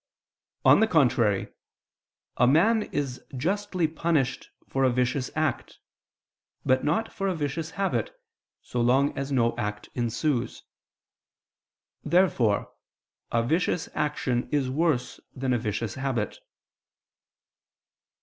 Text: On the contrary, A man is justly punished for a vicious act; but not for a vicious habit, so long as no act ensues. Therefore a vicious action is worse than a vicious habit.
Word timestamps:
On 0.65 0.79
the 0.79 0.87
contrary, 0.87 1.49
A 2.37 2.47
man 2.47 2.81
is 2.91 3.23
justly 3.37 3.87
punished 3.87 4.49
for 4.67 4.83
a 4.83 4.89
vicious 4.89 5.29
act; 5.35 5.77
but 6.65 6.83
not 6.83 7.13
for 7.13 7.27
a 7.27 7.35
vicious 7.35 7.69
habit, 7.77 8.09
so 8.63 8.81
long 8.81 9.15
as 9.15 9.31
no 9.31 9.55
act 9.57 9.89
ensues. 9.93 10.63
Therefore 12.03 12.73
a 13.31 13.43
vicious 13.43 13.89
action 13.93 14.49
is 14.51 14.71
worse 14.71 15.19
than 15.35 15.53
a 15.53 15.59
vicious 15.59 15.93
habit. 15.93 16.39